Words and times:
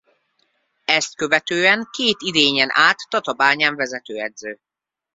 Ezt 0.85 1.15
követően 1.15 1.87
két 1.91 2.15
idényen 2.19 2.67
át 2.71 2.97
Tatabányán 3.09 3.75
vezetőedző. 3.75 4.59